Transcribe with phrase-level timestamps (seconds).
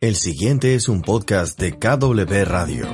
[0.00, 2.86] El siguiente es un podcast de KW Radio.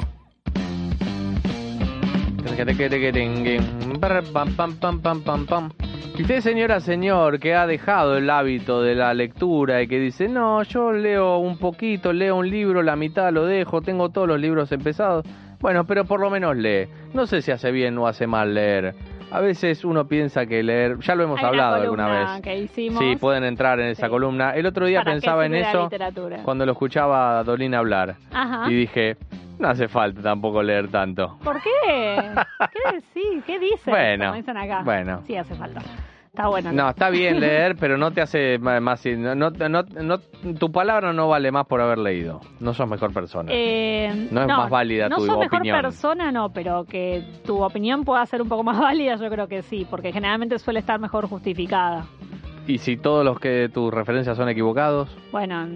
[6.16, 10.28] Y usted, señora, señor, que ha dejado el hábito de la lectura y que dice,
[10.28, 14.40] no, yo leo un poquito, leo un libro, la mitad lo dejo, tengo todos los
[14.40, 15.26] libros empezados.
[15.60, 16.88] Bueno, pero por lo menos lee.
[17.12, 18.95] No sé si hace bien o hace mal leer.
[19.34, 22.41] A veces uno piensa que leer, ya lo hemos Hay hablado alguna vez.
[22.43, 23.01] que hicimos.
[23.02, 24.10] Sí, pueden entrar en esa Sí.
[24.10, 24.52] columna.
[24.55, 25.91] El otro día ¿Para qué pensaba en eso
[26.45, 28.15] cuando lo escuchaba a Dolina hablar.
[28.33, 28.70] Ajá.
[28.70, 29.16] Y dije,
[29.59, 31.37] no hace falta tampoco leer tanto.
[31.43, 31.71] ¿Por qué?
[32.73, 33.45] ¿Qué decís?
[33.45, 33.93] ¿Qué dicen?
[33.93, 34.82] Bueno, Como dicen acá.
[34.85, 35.23] bueno.
[35.26, 35.80] Sí, hace falta.
[36.35, 36.73] Está bueno.
[36.73, 39.07] No, está bien leer, pero no te hace más...
[39.07, 40.18] No, no, no- no-
[40.59, 42.41] tu palabra no vale más por haber leído.
[42.59, 43.52] No sos mejor persona.
[43.54, 45.76] Eh, No es más válida no tu sos opinión.
[45.76, 49.46] mejor persona, no, pero que tu opinión pueda ser un poco más válida, yo creo
[49.46, 52.04] que sí, porque generalmente suele estar mejor justificada.
[52.66, 55.16] Y si todos los que tus referencias son equivocados...
[55.30, 55.69] Bueno,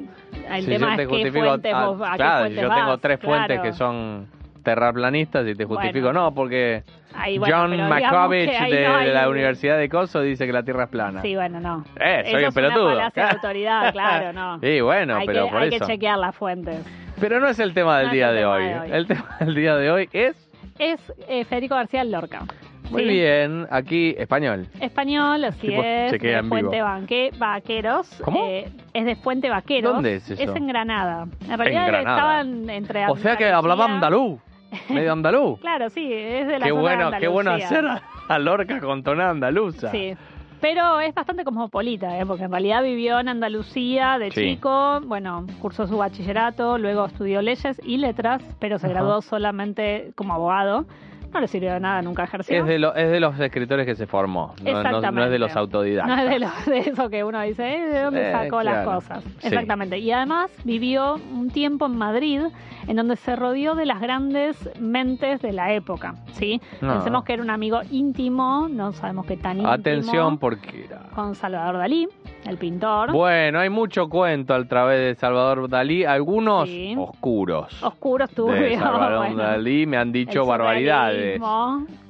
[0.51, 1.45] el si tema yo te es qué justifico...
[1.47, 4.27] fuentes ah, vos, a qué claro, fuentes yo tengo tres fuentes que son
[4.75, 6.25] terraplanistas y te justifico, Bueno.
[6.25, 6.83] no, porque
[7.15, 10.63] Ahí, bueno, John ahí de, no hay- de la Universidad de Coso dice que la
[10.63, 11.23] Tierra es plana.
[11.23, 11.85] Sí, bueno, no.
[11.99, 12.91] Eh, soy Eso un pelotudo.
[12.91, 14.61] Es una falacia de autoridad, claro, no.
[14.61, 15.79] Sí, bueno, hay pero que, por hay eso.
[15.87, 16.85] que chequear las fuentes.
[17.21, 18.65] Pero no es el tema del No día de hoy.
[18.65, 18.91] de hoy.
[18.93, 20.37] El tema del día de hoy es...
[20.79, 22.43] Es eh, Federico García Lorca.
[22.91, 23.09] Muy ¿sí?
[23.09, 24.67] bien, aquí español.
[24.81, 26.81] Español, así Tipo, es, chequea de en Fuente.
[26.81, 28.09] Banque, Vaqueros.
[28.25, 28.47] ¿Cómo?
[28.49, 29.93] eh, es de Fuente Vaqueros.
[29.95, 30.43] ¿Dónde es eso?
[30.43, 31.27] Es en Granada.
[31.51, 32.17] En realidad Granada.
[32.41, 34.41] estaban entre O sea que hablaba andaluz,
[34.89, 35.59] medio andaluz.
[35.61, 37.85] Claro, sí, es de la Qué zona bueno, qué bueno hacer
[38.29, 39.91] a Lorca con tonada andaluza.
[39.91, 40.15] Sí.
[40.61, 42.27] Pero es bastante cosmopolita, ¿eh?
[42.27, 44.41] porque en realidad vivió en Andalucía de Sí.
[44.57, 48.95] chico, bueno, cursó su bachillerato, luego estudió leyes y letras, pero se Ajá.
[48.95, 50.85] graduó solamente como abogado.
[51.33, 52.57] No le sirvió de nada, nunca ejerció.
[52.61, 55.55] Es de, lo- es de los escritores que se formó, no, no- es de los
[55.57, 56.17] autodidactas.
[56.17, 57.87] No es de, lo- de eso que uno dice, ¿eh?
[57.87, 59.23] ¿de dónde Eh, sacó las cosas?
[59.41, 59.49] Sí.
[59.49, 59.99] Exactamente.
[59.99, 62.41] Y además vivió un tiempo en Madrid
[62.87, 66.61] en donde se rodeó de las grandes mentes de la época, ¿sí?
[66.81, 66.95] No.
[66.95, 69.71] Pensemos que era un amigo íntimo, no sabemos qué tan íntimo.
[69.73, 70.87] Atención porque...
[70.87, 72.09] era- Con Salvador Dalí,
[72.49, 73.13] el pintor.
[73.13, 76.95] Bueno, hay mucho cuento a través de Salvador Dalí, algunos Sí.
[76.99, 77.83] oscuros.
[77.83, 78.53] Oscuro estuvo.
[78.53, 81.41] de Salvador bueno, Dalí me han el dicho barbaridades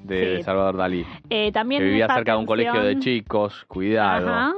[0.04, 0.42] de Sí.
[0.42, 1.04] Salvador Dalí.
[1.28, 4.54] Eh, también Que vivía cerca de un colegio de chicos, cuidado, Ajá.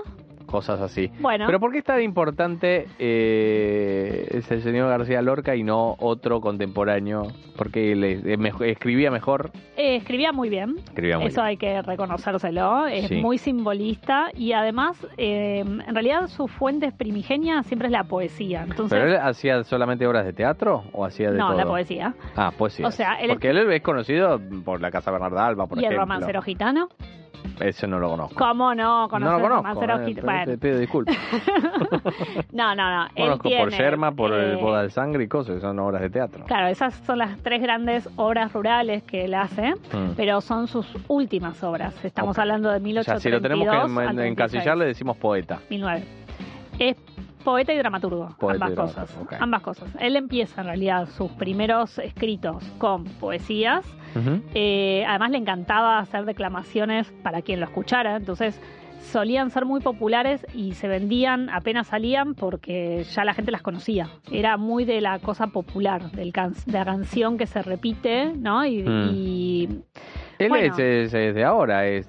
[0.51, 1.11] Cosas así.
[1.21, 1.47] Bueno.
[1.47, 7.29] Pero ¿por qué es tan importante eh, ese señor García Lorca y no otro contemporáneo?
[7.57, 9.51] Porque él es- es mejor- escribía mejor.
[9.77, 10.77] Eh, escribía muy bien.
[10.79, 11.47] Escribía muy Eso bien.
[11.47, 12.87] hay que reconocérselo.
[12.87, 13.17] Es Sí.
[13.21, 18.63] muy simbolista y además, eh, en realidad, su fuente primigenia siempre es la poesía.
[18.63, 21.57] Entonces, ¿Pero él hacía solamente obras de teatro o hacía de no, todo?
[21.59, 22.15] la poesía.
[22.37, 22.87] Ah, poesía.
[22.87, 25.87] O sea, él- Porque él es conocido por la Casa Bernarda Alba, por y el
[25.87, 26.03] ejemplo.
[26.03, 26.89] romancero gitano.
[27.61, 28.35] Ese no lo conozco.
[28.37, 29.85] ¿Cómo no no lo conozco.
[29.85, 31.17] eh, Bueno, Te pido disculpas.
[32.53, 33.09] no, no, no.
[33.17, 36.45] Conozco por Yerma, por el eh, Boda de Sangre y cosas, son obras de teatro.
[36.47, 40.13] Claro, esas son las tres grandes obras rurales que él hace, Mm.
[40.17, 41.95] pero son sus últimas obras.
[42.05, 44.31] Estamos hablando de O 1832 sea, si lo tenemos que al en- 36.
[44.33, 45.61] encasillar, le decimos poeta.
[45.71, 46.05] 1009.
[46.79, 46.97] Es
[47.45, 49.19] poeta y dramaturgo, Poeta ambas cosas.
[49.41, 49.89] Ambas cosas.
[50.01, 53.85] Él empieza en realidad sus primeros escritos con poesías.
[54.55, 58.61] Eh, además le encantaba hacer declamaciones para quien lo escuchara, entonces
[59.03, 64.09] solían ser muy populares y se vendían apenas salían porque ya la gente las conocía.
[64.31, 68.65] Era muy de la cosa popular, del can- de la canción que se repite, ¿no?
[68.67, 69.09] Y, Mm.
[69.15, 69.69] y
[70.39, 70.75] Él Bueno.
[70.75, 72.09] es, es- es de ahora, es,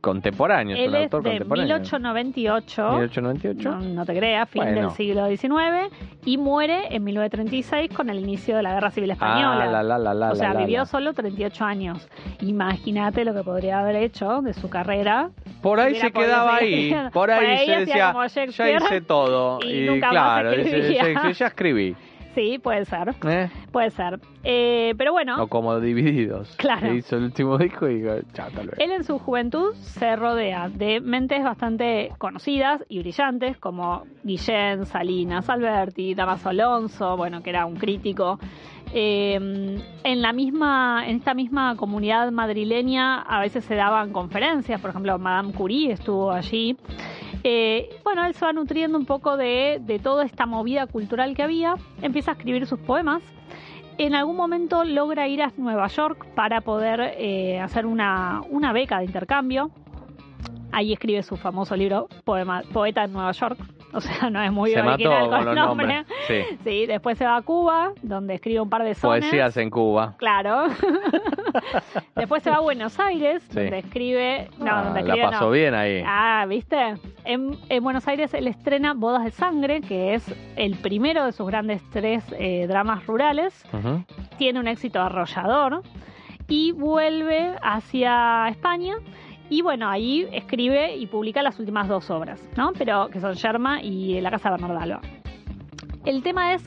[0.00, 1.78] contemporáneo, es él un es autor de contemporáneo.
[1.78, 2.82] 1898.
[2.92, 3.70] 1898.
[3.70, 4.80] No, no te creas, fin Bueno.
[4.80, 5.92] del siglo XIX,
[6.24, 9.64] y muere en 1936 con el inicio de la Guerra Civil Española.
[9.64, 12.08] Ah, la, la, la, o sea, vivió solo 38 años.
[12.40, 15.30] Imagínate lo que podría haber hecho de su carrera.
[15.62, 18.14] Por ahí se quedaba ahí, por ahí Por ahí se decía,
[18.56, 19.58] ya hice todo.
[19.66, 20.94] y nunca más claro, dice,
[21.34, 21.96] ya escribí.
[22.34, 23.50] Sí, puede ser, ¿eh?
[23.70, 24.18] puede ser.
[24.42, 26.54] Eh, pero bueno, O como Divididos.
[26.56, 26.88] Claro.
[26.88, 28.78] Que hizo el último disco y digo, chao, tal vez.
[28.78, 35.48] Él en su juventud se rodea de mentes bastante conocidas y brillantes como Guillén, Salinas,
[35.48, 38.38] Alberti, Damaso Alonso, bueno, que era un crítico.
[38.92, 44.90] Eh, en la misma, en esta misma comunidad madrileña a veces se daban conferencias, por
[44.90, 46.76] ejemplo, Madame Curie estuvo allí.
[47.46, 51.42] Eh, bueno, él se va nutriendo un poco de, de toda esta movida cultural que
[51.42, 53.22] había, empieza a escribir sus poemas.
[53.98, 58.98] En algún momento logra ir a Nueva York para poder eh, hacer una, una beca
[58.98, 59.70] de intercambio.
[60.72, 63.58] Ahí escribe su famoso libro Poema, Poeta en Nueva York.
[63.92, 65.86] O sea, no es muy Se original mató con el los nombre.
[65.86, 66.16] nombres.
[66.26, 66.56] Sí.
[66.64, 69.20] Sí, después se va a Cuba, donde escribe un par de sones.
[69.20, 70.14] Poesías en Cuba.
[70.18, 70.64] Claro.
[72.16, 73.54] Después se va a Buenos Aires, Sí.
[73.60, 74.48] donde escribe.
[74.58, 75.50] No, Ah, donde la escribe pasó no.
[75.50, 76.02] bien ahí.
[76.06, 76.94] Ah, ¿viste?
[77.24, 81.46] En, en Buenos Aires él estrena Bodas de Sangre, que es el primero de sus
[81.46, 83.64] grandes tres eh, dramas rurales.
[84.38, 85.82] Tiene un éxito arrollador
[86.48, 88.94] y vuelve hacia España.
[89.50, 92.72] Y bueno, ahí escribe y publica las últimas dos obras, ¿no?
[92.76, 95.00] Pero que son Yerma y La Casa de Bernardo Alba.
[96.04, 96.66] El tema es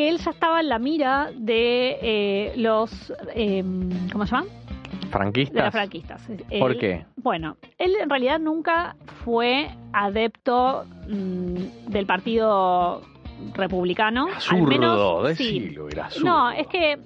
[0.00, 3.62] que él ya estaba en la mira de eh, los, eh,
[4.10, 4.48] ¿cómo se llaman?
[5.10, 5.54] ¿Franquistas?
[5.54, 6.22] De los franquistas.
[6.58, 7.04] ¿Por qué?
[7.16, 13.02] Bueno, él en realidad nunca fue adepto mm, del partido
[13.52, 14.28] republicano.
[14.28, 15.60] al Zurdo, menos, sí.
[15.60, 16.08] decilo, era.
[16.24, 16.98] No, es que,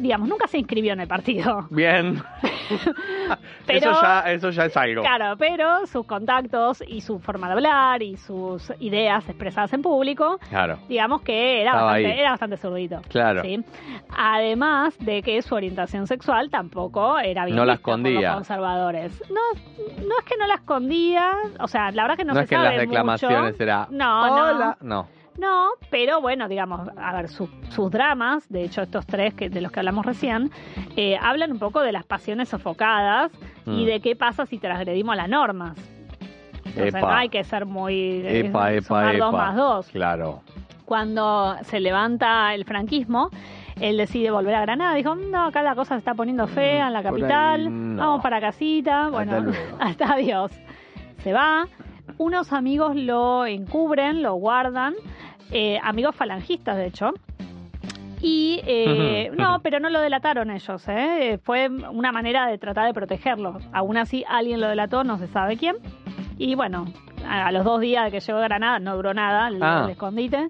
[0.00, 1.66] digamos, nunca se inscribió en el partido.
[1.70, 2.22] Bien.
[3.66, 5.02] Pero- eso, ya, eso ya es algo.
[5.02, 10.38] Claro, pero sus contactos y su forma de hablar y sus ideas expresadas en público,
[10.48, 12.18] Claro, digamos que era Estaba bastante, ahí.
[12.20, 13.00] era bastante zurdito.
[13.08, 13.42] claro.
[13.42, 13.64] ¿sí?
[14.16, 18.20] Además de que su orientación sexual tampoco era bien No la por escondía.
[18.28, 19.22] los conservadores.
[19.30, 19.40] No,
[20.06, 22.48] no es que no la escondía, o sea, la verdad que no, No, se es
[22.50, 23.62] que sabe las reclamaciones mucho.
[23.62, 23.86] era.
[23.90, 24.34] No, no.
[24.56, 24.76] Hola.
[24.80, 24.96] No.
[25.02, 25.08] No,
[25.90, 29.72] pero bueno, digamos, a ver, su- sus dramas, de hecho estos tres que, de los
[29.72, 30.50] que hablamos recién,
[30.96, 33.32] eh, hablan un poco de las pasiones sofocadas
[33.66, 33.86] y Mm.
[33.86, 35.76] de qué pasa si transgredimos las normas.
[36.58, 37.00] Entonces Epa.
[37.00, 37.94] no hay que ser muy...
[37.94, 40.42] eh, Epa, epa, sumar dos más dos Claro.
[40.84, 43.30] cuando se levanta el franquismo,
[43.80, 44.94] él decide volver a Granada.
[44.94, 48.02] Dijo, no, acá la cosa se está poniendo fea en la Mm, ahí capital, no.
[48.06, 49.08] vamos para casita.
[49.08, 49.32] Bueno,
[49.80, 50.52] hasta adiós.
[51.24, 51.66] Se va.
[52.18, 54.94] Unos amigos lo encubren, lo guardan,
[55.50, 57.12] eh, amigos falangistas, de hecho.
[58.22, 61.38] Y eh, no, pero no lo delataron ellos, ¿eh?
[61.42, 63.58] Fue una manera de tratar de protegerlo.
[63.72, 65.76] Aún así, alguien lo delató, no se sabe quién.
[66.36, 66.86] Y bueno,
[67.26, 69.82] a los dos días de que llegó a Granada, no duró nada el, Ah.
[69.86, 70.48] el escondite.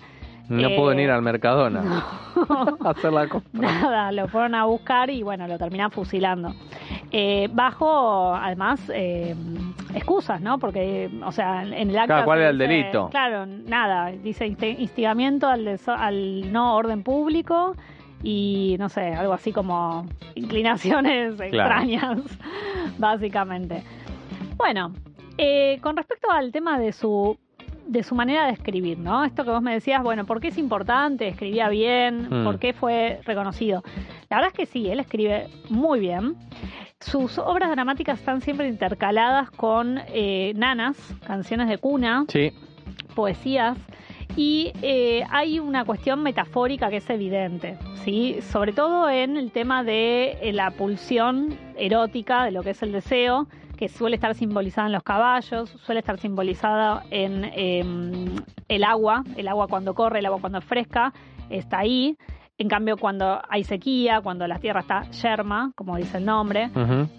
[0.48, 1.80] No Eh, venir al Mercadona
[2.84, 3.50] a hacer la compra.
[3.52, 6.52] Nada, lo fueron a buscar y bueno, lo terminan fusilando.
[7.12, 9.34] Eh, bajo, además, eh,
[9.94, 10.58] excusas, ¿no?
[10.58, 12.06] Porque, o sea, en el acta.
[12.06, 13.08] Claro, ¿cuál era el dice- delito?
[13.10, 14.12] Claro, nada.
[14.12, 17.74] Dice insti- instigamiento al, al no orden público
[18.22, 22.18] y, no sé, algo así como inclinaciones extrañas,
[22.98, 23.82] básicamente.
[24.56, 24.92] Bueno,
[25.38, 27.36] eh, con respecto al tema de su
[27.90, 29.24] de su manera de escribir, ¿no?
[29.24, 31.26] Esto que vos me decías, bueno, ¿por qué es importante?
[31.26, 32.28] ¿Escribía bien?
[32.30, 32.44] Mm.
[32.44, 33.82] ¿Por qué fue reconocido?
[34.28, 36.36] La verdad es que sí, él escribe muy bien.
[37.00, 40.96] Sus obras dramáticas están siempre intercaladas con eh, nanas,
[41.26, 42.52] canciones de cuna, Sí,
[43.16, 43.76] poesías
[44.36, 48.38] y eh, hay una cuestión metafórica que es evidente, ¿sí?
[48.40, 52.92] sobre todo en el tema de eh, la pulsión erótica de lo que es el
[52.92, 53.48] deseo,
[53.80, 57.82] que suele estar simbolizada en los caballos, suele estar simbolizada en eh,
[58.68, 61.14] el agua, el agua cuando corre, el agua cuando es fresca,
[61.48, 62.14] está ahí.
[62.58, 66.68] En cambio, cuando hay sequía, cuando la tierra está yerma, como dice el nombre,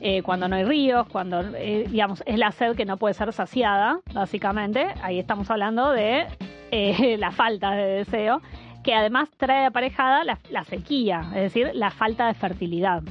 [0.01, 3.33] eh, cuando no hay ríos, cuando, eh, digamos, es la sed que no puede ser
[3.33, 4.85] saciada, básicamente.
[5.01, 6.27] Ahí estamos hablando de
[6.69, 8.39] eh, la falta de deseo,
[8.83, 13.01] que además trae aparejada la, la sequía, es decir, la falta de fertilidad.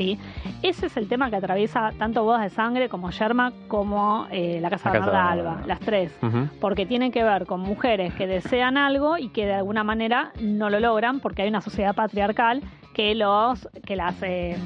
[0.00, 0.18] ¿Sí?
[0.62, 4.70] Ese es el tema que atraviesa tanto Bodas de Sangre como Yerma como eh, La
[4.70, 5.18] Casa La de Casa de.
[5.40, 6.10] Alba, las tres
[6.58, 10.70] porque tiene que ver con mujeres que desean algo y que de alguna manera no
[10.70, 12.62] lo logran porque hay una sociedad patriarcal
[12.94, 14.56] que los que las eh,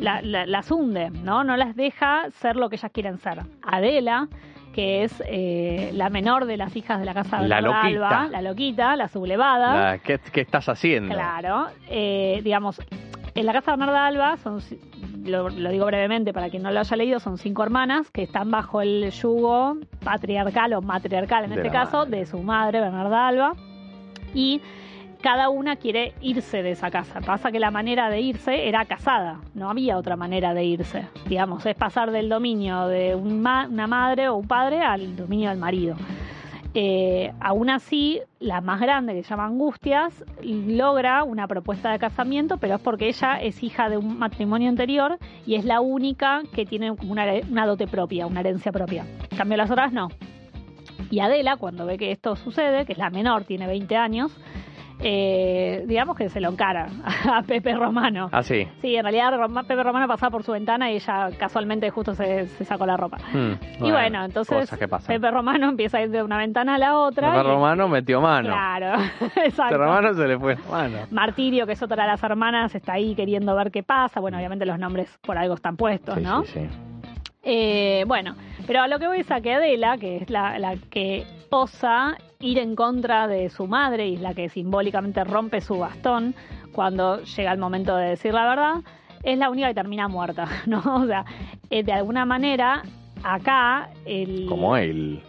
[0.00, 1.44] la- la- las hunde, ¿no?
[1.44, 3.42] No las deja ser lo que ellas quieren ser.
[3.62, 4.26] Adela,
[4.74, 7.86] que es eh, la menor de las hijas de la casa de La loquita.
[8.22, 9.92] Alba, la loquita, la sublevada.
[9.92, 11.14] La- ¿qué, qué estás haciendo?
[11.14, 12.80] Claro, eh, digamos,
[13.34, 14.60] en la casa de Bernarda Alba, son,
[15.24, 18.50] lo, lo digo brevemente para quien no lo haya leído, son cinco hermanas que están
[18.50, 22.18] bajo el yugo patriarcal o matriarcal en De este caso, madre.
[22.18, 23.52] de su madre, Bernarda Alba,
[24.34, 24.60] y
[25.22, 27.20] cada una quiere irse de esa casa.
[27.20, 31.06] Pasa que la manera de irse era casada, no había otra manera de irse.
[31.26, 35.50] Digamos, es pasar del dominio de un ma- una madre o un padre al dominio
[35.50, 35.94] del marido.
[36.72, 42.58] Eh, aún así, la más grande, que se llama Angustias, logra una propuesta de casamiento,
[42.58, 46.64] pero es porque ella es hija de un matrimonio anterior y es la única que
[46.64, 49.04] tiene una, una dote propia, una herencia propia.
[49.30, 50.08] En cambio, las otras no.
[51.10, 54.30] Y Adela, cuando ve que esto sucede, que es la menor, tiene 20 años,
[55.02, 56.88] eh, digamos que se lo encara
[57.32, 58.28] a Pepe Romano.
[58.32, 58.66] Ah, sí.
[58.80, 62.46] Sí, en realidad Roma- Pepe Romano pasaba por su ventana y ella casualmente justo se,
[62.48, 63.18] se sacó la ropa.
[63.32, 64.70] Hmm, y bueno, entonces.
[65.06, 67.32] Pepe Romano empieza a ir de una ventana a la otra.
[67.32, 68.48] Pepe y- Romano metió mano.
[68.48, 69.78] Claro, Pepe exacto.
[69.78, 70.98] Romano se le fue mano.
[71.10, 74.20] Martirio, que es otra de las hermanas, está ahí queriendo ver qué pasa.
[74.20, 76.42] Bueno, obviamente los nombres por algo están puestos, Sí, ¿no?
[76.44, 76.68] sí, sí.
[77.42, 80.76] Eh, bueno, pero a lo que voy es a que Adela, que es la, la
[80.90, 85.78] que osa ir en contra de su madre y es la que simbólicamente rompe su
[85.78, 86.34] bastón
[86.72, 88.74] cuando llega el momento de decir la verdad,
[89.22, 90.82] es la única que termina muerta, ¿no?
[90.84, 91.24] O sea,
[91.70, 92.82] eh, de alguna manera,
[93.22, 94.46] acá el...
[94.46, 95.22] Como él.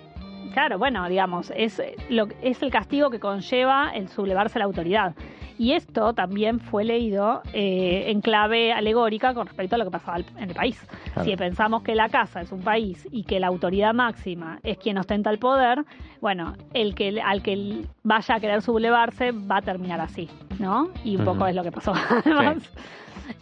[0.53, 5.15] Claro, bueno, digamos, es, lo, es el castigo que conlleva el sublevarse a la autoridad.
[5.61, 10.17] Y esto también fue leído eh, en clave alegórica con respecto a lo que pasaba
[10.17, 10.83] en el país.
[11.13, 11.23] Claro.
[11.23, 14.97] Si pensamos que la casa es un país y que la autoridad máxima es quien
[14.97, 15.85] ostenta el poder,
[16.19, 20.89] bueno, el que al que vaya a querer sublevarse va a terminar así, ¿no?
[21.03, 21.93] Y un poco es lo que pasó.
[22.09, 22.57] Además,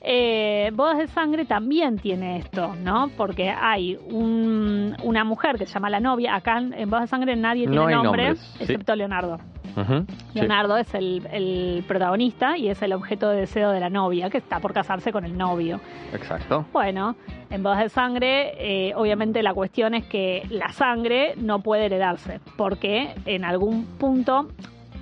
[0.01, 3.09] eh, Bodas de Sangre también tiene esto, ¿no?
[3.17, 6.35] Porque hay un- una mujer que se llama la novia.
[6.35, 8.63] Acá en, Bodas de Sangre nadie No tiene nombre, nombres, sí.
[8.63, 9.39] excepto Leonardo.
[10.33, 14.37] Leonardo es el, el protagonista y es el objeto de deseo de la novia, que
[14.37, 15.79] está por casarse con el novio.
[16.13, 16.65] Exacto.
[16.73, 17.15] Bueno,
[17.49, 18.53] en Bodas de Sangre,
[18.89, 24.49] eh, obviamente la cuestión es que la sangre no puede heredarse, porque en algún punto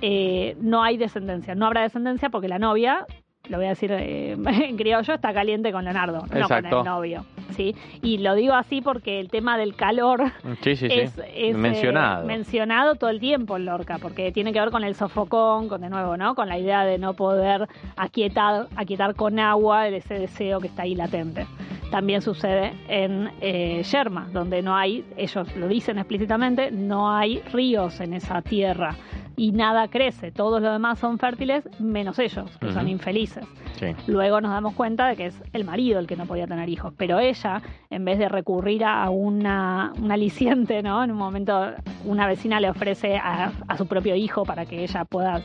[0.00, 1.56] eh, no hay descendencia.
[1.56, 3.04] No habrá descendencia porque la novia,
[3.48, 7.24] lo voy a decir eh, en criollo, está caliente con Leonardo, no con el novio.
[7.56, 7.74] ¿sí?
[8.02, 10.24] Y lo digo así porque el tema del calor
[10.62, 11.00] Sí, sí, sí.
[11.00, 12.24] es, es, Mencionado.
[12.24, 15.80] eh, mencionado todo el tiempo en Lorca, porque tiene que ver con el sofocón, con
[15.80, 16.34] de nuevo, ¿no?
[16.34, 20.94] Con la idea de no poder aquietar, aquietar con agua ese deseo que está ahí
[20.94, 21.46] latente.
[21.90, 28.00] También sucede en eh, Yerma, donde no hay, ellos lo dicen explícitamente, no hay ríos
[28.00, 28.94] en esa tierra
[29.38, 30.32] y nada crece.
[30.32, 33.46] Todos los demás son fértiles, menos ellos, que son infelices.
[33.78, 33.86] Sí.
[34.08, 36.92] Luego nos damos cuenta de que es el marido el que no podía tener hijos,
[36.96, 41.04] pero ella, en vez de recurrir a una, un aliciente, ¿no?
[41.04, 41.70] En un momento
[42.04, 45.40] una vecina le ofrece a, a su propio hijo para que ella pueda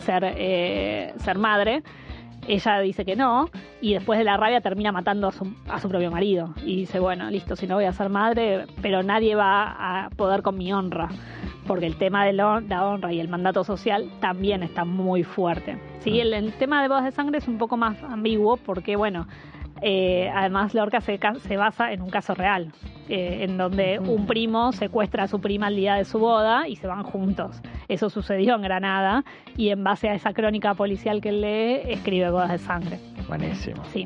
[0.00, 1.82] ser, eh, ser madre.
[2.46, 3.50] Ella dice que no
[3.80, 6.54] y después de la rabia termina matando a su, a su propio marido.
[6.64, 10.42] Y dice, bueno, listo, si no voy a ser madre, pero nadie va a poder
[10.42, 11.08] con mi honra.
[11.68, 15.78] Porque el tema de la honra y el mandato social también está muy fuerte.
[16.00, 16.18] ¿sí?
[16.18, 19.28] El, el tema de bodas de sangre es un poco más ambiguo porque, bueno,
[19.80, 22.72] eh, además Lorca se, se basa en un caso real,
[23.08, 26.76] eh, en donde un primo secuestra a su prima el día de su boda y
[26.76, 27.60] se van juntos.
[27.86, 29.24] Eso sucedió en Granada
[29.56, 32.98] y en base a esa crónica policial que él lee, escribe Bodas de Sangre.
[33.28, 33.84] Buenísimo.
[33.92, 34.04] Sí.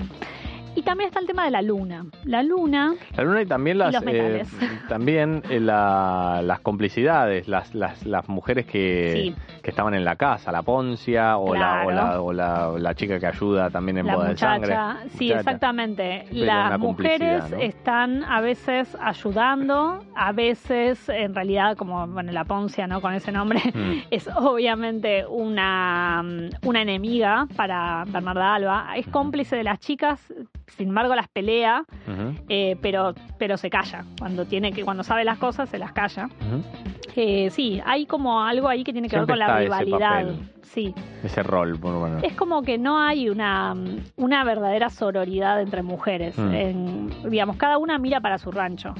[0.74, 2.06] Y también está el tema de la luna.
[2.24, 4.42] La luna, La luna y también las los eh,
[4.88, 9.60] también eh, la- las complicidades, las, las, las mujeres que, Sí.
[9.62, 11.90] Que estaban en la casa, la Poncia o, la, Claro.
[11.92, 14.70] la, o la, o la chica que ayuda también en la boda de sangre.
[14.74, 14.96] muchacha.
[15.16, 15.38] Sí, Muchacha.
[15.40, 16.24] exactamente.
[16.30, 22.86] Pero Las mujeres están a veces ayudando, a veces, en realidad, como bueno, la Poncia,
[22.86, 23.00] ¿no?
[23.00, 23.92] Con ese nombre, Mm.
[24.10, 28.86] es obviamente una, mm, una enemiga para Bernarda Alba.
[28.96, 30.20] Es cómplice de las chicas,
[30.76, 31.84] sin embargo las pelea,
[32.48, 34.04] eh, pero, pero se calla.
[34.18, 36.28] Cuando tiene que, cuando sabe las cosas, se las calla.
[37.14, 40.20] Eh, sí, hay como algo ahí que tiene que Siempre ver con la ese rivalidad.
[40.26, 40.48] papel.
[40.62, 40.94] Sí.
[41.22, 42.18] Ese rol, bueno, bueno.
[42.22, 43.74] Es como que no hay una,
[44.16, 46.38] una verdadera sororidad entre mujeres.
[46.38, 46.54] Mm.
[46.54, 48.94] En- digamos, cada una mira para su rancho.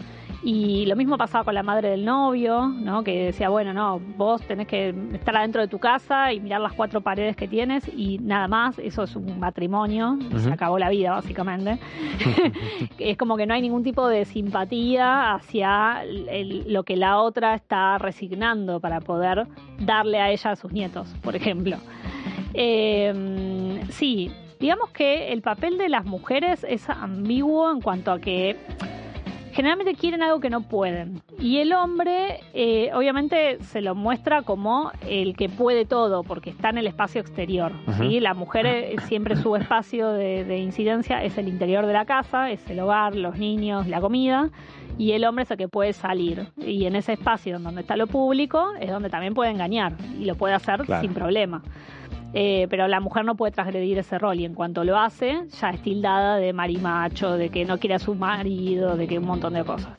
[0.45, 3.05] Y lo mismo pasaba con la madre del novio, ¿no?
[3.05, 6.73] Que decía, bueno, no, vos tenés que estar adentro de tu casa y mirar las
[6.73, 11.13] cuatro paredes que tienes y nada más, eso es un matrimonio, se acabó la vida
[11.13, 11.79] básicamente.
[12.99, 17.55] es como que no hay ningún tipo de simpatía hacia el- lo que la otra
[17.55, 19.47] está resignando para poder
[19.79, 21.77] darle a ella a sus nietos, por ejemplo.
[22.55, 24.31] Eh, sí,
[24.61, 28.57] digamos que el papel de las mujeres es ambiguo en cuanto a que
[29.52, 31.23] generalmente quieren algo que no pueden.
[31.38, 36.71] Y el hombre, eh, obviamente, se lo muestra como el que puede todo, porque está
[36.71, 37.73] en el espacio exterior.
[37.99, 38.21] ¿sí?
[38.21, 42.50] La mujer eh, siempre su espacio de, de incidencia es el interior de la casa,
[42.50, 44.50] es el hogar, los niños, la comida.
[44.99, 46.49] Y el hombre es el que puede salir.
[46.59, 49.94] Y en ese espacio donde está lo público es donde también puede engañar.
[50.21, 51.00] Y lo puede hacer Claro.
[51.02, 51.62] sin problema.
[52.35, 55.71] Eh, pero la mujer no puede transgredir ese rol y en cuanto lo hace, ya
[55.71, 59.53] es tildada de marimacho, de que no quiere a su marido, de que un montón
[59.55, 59.93] de cosas.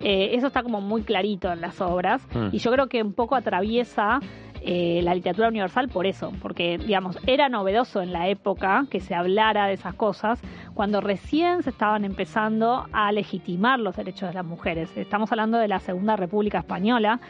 [0.00, 2.48] Eh, eso está como muy clarito en las obras Mm.
[2.52, 4.20] y yo creo que un poco atraviesa
[4.68, 9.14] eh, la literatura universal por eso, porque digamos, era novedoso en la época que se
[9.14, 10.40] hablara de esas cosas
[10.74, 14.90] cuando recién se estaban empezando a legitimar los derechos de las mujeres.
[14.96, 17.20] Estamos hablando de la Segunda República Española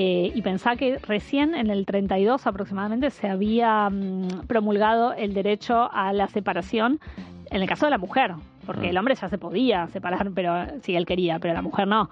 [0.00, 5.90] Eh, y pensá que recién en el 32 aproximadamente se había mm, promulgado el derecho
[5.92, 7.00] a la separación
[7.50, 8.32] en el caso de la mujer,
[8.64, 8.90] porque Mm.
[8.90, 12.10] el hombre ya se podía separar, pero si él quería, pero la mujer no.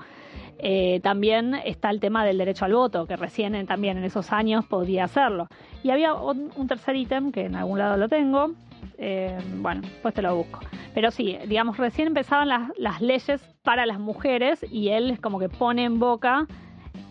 [0.59, 4.33] Eh, también está el tema del derecho al voto, que recién en- también en esos
[4.33, 5.47] años podía hacerlo.
[5.85, 8.50] Y había un, un tercer ítem, que en algún lado lo tengo,
[8.99, 10.59] eh, bueno, pues te lo busco.
[10.93, 15.49] Pero sí, digamos, recién empezaban las, las leyes para las mujeres y él como que
[15.50, 16.47] pone en boca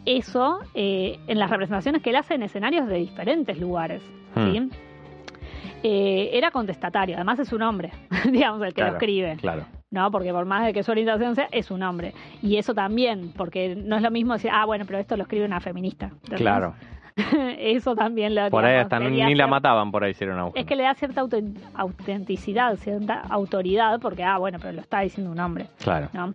[0.05, 4.01] eso eh, en las representaciones que él hace en escenarios de diferentes lugares.
[4.35, 4.59] ¿sí?
[4.59, 4.69] Hmm.
[5.83, 7.91] Eh, era contestatario, además es un hombre,
[8.31, 9.38] digamos, el que Claro, lo escribe.
[9.38, 9.65] Claro.
[9.91, 10.12] ¿no?
[10.12, 12.13] Porque por más de que su orientación sea, es un hombre.
[12.41, 15.45] Y eso también, porque no es lo mismo decir, ah, bueno, pero esto lo escribe
[15.45, 16.07] una feminista.
[16.07, 16.39] ¿entendés?
[16.41, 16.74] Claro.
[17.59, 20.59] eso también lo Por ahí hasta ni la mataban por ahí una mujer.
[20.62, 25.00] Es que le da cierta auten- autenticidad, cierta autoridad, porque, ah, bueno, pero lo está
[25.00, 25.67] diciendo un hombre.
[25.81, 26.09] Claro.
[26.13, 26.33] ¿no?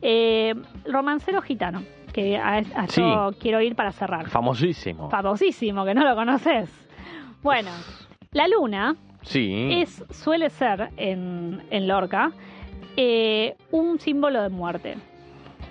[0.00, 0.54] Eh,
[0.84, 3.02] romancero gitano, que a, a Sí.
[3.40, 4.28] quiero ir para cerrar.
[4.28, 5.08] Famosísimo.
[5.10, 6.70] Famosísimo, que no lo conoces.
[7.42, 7.70] Bueno,
[8.32, 9.70] la luna sí.
[9.72, 12.32] es, suele ser en, en Lorca
[12.96, 14.96] eh, un símbolo de muerte.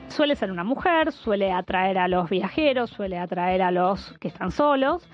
[0.09, 4.51] Suele ser una mujer, suele atraer a los viajeros, suele atraer a los que están
[4.51, 5.07] solos,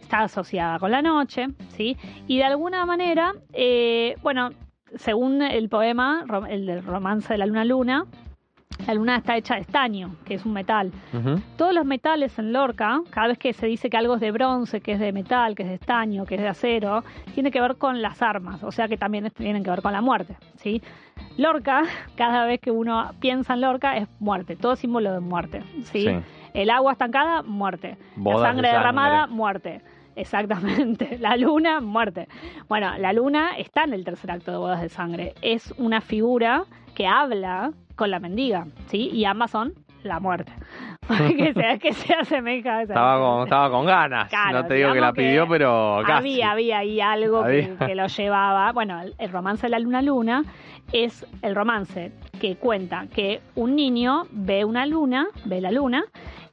[0.00, 1.98] está asociada con la noche, ¿sí?
[2.26, 4.48] Y de alguna manera, eh, bueno,
[4.94, 8.06] según el poema, el del romance de la luna luna,
[8.86, 10.92] la luna está hecha de estaño, que es un metal.
[11.56, 14.80] Todos los metales en Lorca, cada vez que se dice que algo es de bronce,
[14.80, 17.04] que es de metal, que es de estaño, que es de acero,
[17.34, 20.00] tiene que ver con las armas, o sea que también tienen que ver con la
[20.00, 20.82] muerte, ¿sí?
[21.36, 21.82] Lorca,
[22.16, 26.04] cada vez que uno piensa en Lorca, es muerte, todo es símbolo de muerte, ¿sí?
[26.04, 26.08] Sí.
[26.54, 27.96] El agua estancada, muerte.
[28.16, 29.82] Bodas la de sangre derramada, muerte.
[30.16, 31.16] Exactamente.
[31.20, 32.26] La luna, muerte.
[32.68, 35.34] Bueno, la luna está en el tercer acto de Bodas de Sangre.
[35.42, 36.64] Es una figura
[36.96, 39.10] que habla con la mendiga, ¿sí?
[39.12, 39.74] Y ambas son
[40.04, 40.52] la muerte.
[41.08, 44.28] que, se, que se asemeja a esa Estaba con, estaba con ganas.
[44.28, 46.40] Claro, no te digo que la pidió, que pero casi.
[46.40, 48.72] Había, había ahí algo que, lo llevaba.
[48.72, 50.44] Bueno, el, el romance de la luna luna
[50.92, 56.04] es el romance que cuenta que un niño ve una luna, ve la luna,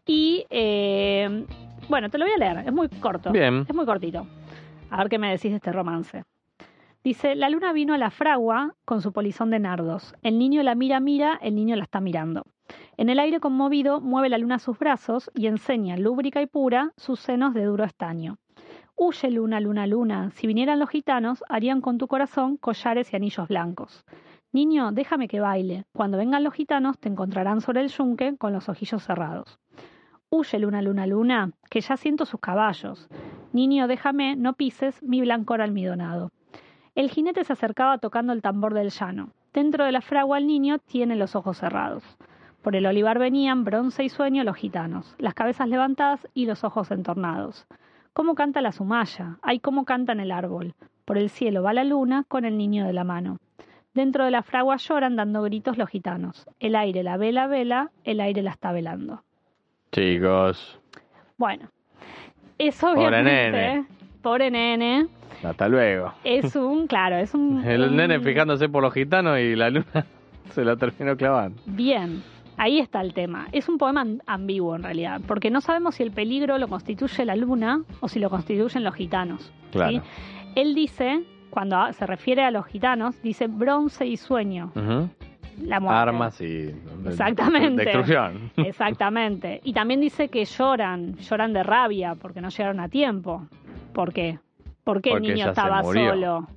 [0.05, 1.45] y eh,
[1.87, 3.31] bueno, te lo voy a leer, es muy corto.
[3.31, 3.65] Bien.
[3.67, 4.25] Es muy cortito.
[4.89, 6.23] A ver qué me decís de este romance.
[7.05, 10.15] Dice, la luna vino a la fragua con su polizón de nardos.
[10.23, 12.47] El niño la mira, mira, el niño la está mirando.
[12.97, 17.19] En el aire conmovido mueve la luna sus brazos y enseña, lúbrica y pura, sus
[17.19, 18.39] senos de duro estaño.
[18.95, 20.31] Huye luna, luna, luna.
[20.31, 24.03] Si vinieran los gitanos, harían con tu corazón collares y anillos blancos.
[24.51, 25.85] Niño, déjame que baile.
[25.93, 29.59] Cuando vengan los gitanos, te encontrarán sobre el yunque con los ojillos cerrados.
[30.31, 33.07] Huye luna, luna, luna, que ya siento sus caballos.
[33.53, 36.31] Niño, déjame, no pises mi blancor almidonado.
[36.95, 39.29] El jinete se acercaba tocando el tambor del llano.
[39.53, 42.03] Dentro de la fragua el niño tiene los ojos cerrados.
[42.61, 46.91] Por el olivar venían bronce y sueño los gitanos, las cabezas levantadas y los ojos
[46.91, 47.67] entornados.
[48.13, 49.37] ¿Cómo canta la sumaya?
[49.41, 50.73] Ay, cómo canta en el árbol.
[51.03, 53.39] Por el cielo va la luna con el niño de la mano.
[53.93, 56.47] Dentro de la fragua lloran dando gritos los gitanos.
[56.59, 59.21] El aire la vela, vela, el aire la está velando.
[59.91, 60.79] Chicos,
[61.37, 61.69] Bueno,
[62.57, 63.85] eso Pobre obviamente, nene.
[64.25, 65.05] Pobre nene,
[65.43, 66.11] hasta luego.
[66.23, 67.63] es un, claro, es un...
[67.65, 70.03] El un- nene fijándose por los gitanos y la luna
[70.49, 71.61] se lo terminó clavando.
[71.67, 72.23] Bien,
[72.57, 73.47] ahí está el tema.
[73.51, 77.23] Es un poema am- ambiguo en realidad, porque no sabemos si el peligro lo constituye
[77.23, 79.43] la luna o si lo constituyen los gitanos.
[79.43, 79.69] ¿sí?
[79.73, 80.01] Claro.
[80.55, 85.07] Él dice, cuando se refiere a los gitanos, dice bronce y sueño, Ujú.
[85.67, 85.99] la muerte.
[86.01, 86.71] Armas y.
[87.05, 87.83] Exactamente.
[87.83, 88.51] Destrucción.
[88.57, 89.61] Exactamente.
[89.63, 93.45] Y también dice que lloran, lloran de rabia porque no llegaron a tiempo.
[93.95, 94.39] ¿Por qué?
[94.83, 96.47] ¿Por qué Porque el niño estaba solo?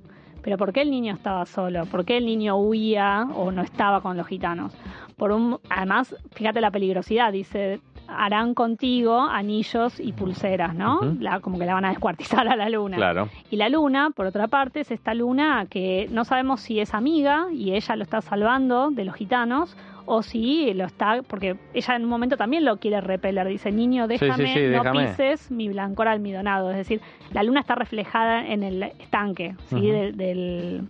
[0.43, 1.85] Pero ¿por qué el niño estaba solo?
[1.85, 4.73] ¿Por qué el niño huía o no estaba con los gitanos?
[5.17, 10.99] Por un, además, fíjate la peligrosidad, dice, harán contigo anillos y pulseras, ¿no?
[11.19, 12.95] La- como que la van a descuartizar a la luna.
[12.97, 13.27] Claro.
[13.51, 17.47] Y la luna, por otra parte, es esta luna que no sabemos si es amiga
[17.51, 19.75] y ella lo está salvando de los gitanos
[20.05, 23.47] o si lo está, porque ella en un momento también lo quiere repeler.
[23.47, 25.07] Dice, niño, Sí, sí, déjame, sí, no déjame.
[25.07, 26.71] pises mi blancor almidonado.
[26.71, 29.81] Es decir, la luna está reflejada en el estanque ¿sí?
[29.91, 30.87] Del, del-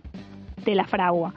[0.64, 1.34] de la fragua.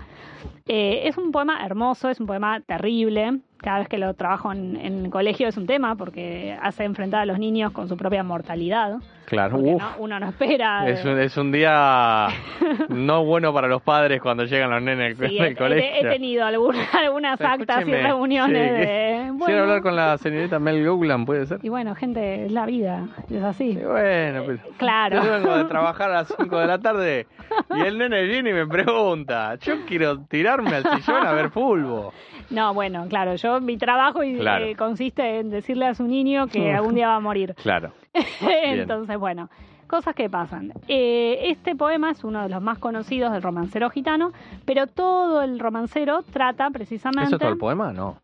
[0.67, 3.39] Eh, es un poema hermoso, es un poema terrible.
[3.63, 7.21] Cada vez que lo trabajo en, en el colegio es un tema porque hace enfrentar
[7.21, 8.97] a los niños con su propia mortalidad.
[9.25, 9.55] Claro.
[9.55, 9.81] Porque Uf.
[9.81, 10.87] no- uno no espera.
[10.87, 12.27] Es de- un, es un día
[12.89, 16.09] no bueno para los padres cuando llegan los nenes Sí, del he- colegio.
[16.09, 19.13] he tenido alguna- algunas actas y reuniones sí, de.
[19.23, 21.59] Quiero bueno, hablar con la señorita Mel Goulan, ¿puede ser?
[21.63, 23.71] Y bueno, gente, es la vida, es así.
[23.71, 25.23] Y bueno, pero Claro.
[25.23, 27.27] yo vengo de trabajar a las 5 de la tarde
[27.75, 32.13] y el nene viene y me pregunta, yo quiero tirarme al sillón a ver fulbo.
[32.53, 34.65] No, bueno, claro, yo mi trabajo Claro.
[34.65, 37.55] eh, consiste en decirle a su niño que algún día va a morir.
[37.55, 37.91] Claro.
[38.41, 39.49] Entonces, bueno,
[39.87, 40.71] cosas que pasan.
[40.87, 44.31] Eh, este poema es uno de los más conocidos del romancero gitano,
[44.65, 47.25] pero todo el romancero trata precisamente...
[47.27, 47.91] ¿Eso es todo el poema?
[47.91, 48.17] No.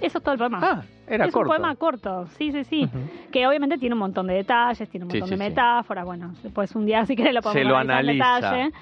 [0.00, 0.58] Eso es todo el poema.
[0.62, 1.50] Ah, era es corto.
[1.50, 2.88] un poema corto, sí, sí, sí.
[3.30, 5.48] Que obviamente tiene un montón de detalles, tiene un montón sí, de sí.
[5.50, 6.04] metáforas.
[6.06, 8.34] Bueno, después un día si querés lo podemos Se lo en analiza.
[8.36, 8.72] detalle.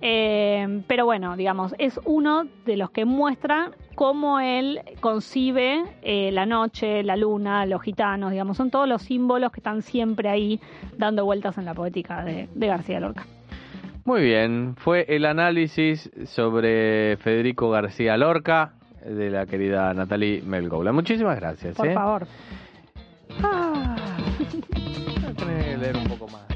[0.00, 6.44] Eh, pero bueno, digamos, es uno de los que muestra cómo él concibe eh, la
[6.44, 10.60] noche, la luna, los gitanos, digamos, son todos los símbolos que están siempre ahí
[10.98, 13.26] dando vueltas en la poética de, de García Lorca.
[14.04, 20.92] Muy bien, fue el análisis sobre Federico García Lorca de la querida Natalie Melgoula.
[20.92, 21.76] Muchísimas gracias.
[21.76, 21.94] Por ¿eh?
[21.94, 22.26] favor.
[23.42, 23.96] Ah,
[24.38, 26.55] voy a tener que leer un poco más.